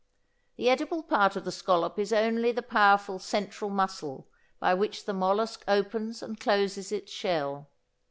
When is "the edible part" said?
0.55-1.35